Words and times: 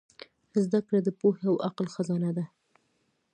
زدهکړه 0.63 0.99
د 1.03 1.09
پوهې 1.19 1.45
او 1.51 1.55
عقل 1.67 1.87
خزانه 1.93 2.31
ده. 2.37 2.45